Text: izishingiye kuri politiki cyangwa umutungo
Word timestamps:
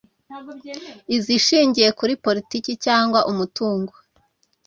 izishingiye 1.15 1.89
kuri 1.99 2.13
politiki 2.25 2.71
cyangwa 2.85 3.19
umutungo 3.31 3.93